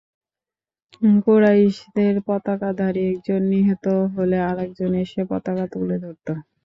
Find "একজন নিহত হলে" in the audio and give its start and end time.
3.11-4.37